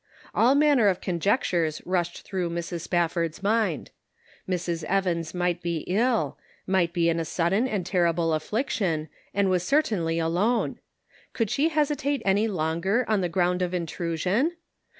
All 0.33 0.55
manner 0.55 0.87
of 0.87 0.99
conjectures 0.99 1.79
rushed 1.85 2.23
through 2.23 2.49
Mrs. 2.49 2.81
Spafford's 2.81 3.43
mind. 3.43 3.91
Mrs. 4.49 4.83
Evans 4.85 5.35
might 5.35 5.61
be 5.61 5.81
ill, 5.85 6.39
might 6.65 6.91
be 6.91 7.07
in 7.07 7.23
sudden 7.23 7.67
and 7.67 7.85
terrible 7.85 8.33
affliction, 8.33 9.09
and 9.31 9.47
was 9.51 9.61
certainly 9.61 10.17
alone. 10.17 10.79
Could 11.33 11.51
she 11.51 11.69
hesi 11.69 12.03
ate 12.03 12.23
any 12.25 12.47
longer 12.47 13.01
011 13.07 13.21
the 13.21 13.29
ground 13.29 13.61
of 13.61 13.75
intrusion 13.75 14.53